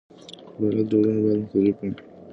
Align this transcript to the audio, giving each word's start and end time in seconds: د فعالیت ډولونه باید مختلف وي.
د 0.03 0.03
فعالیت 0.55 0.87
ډولونه 0.91 1.19
باید 1.23 1.39
مختلف 1.41 1.75
وي. 1.81 1.91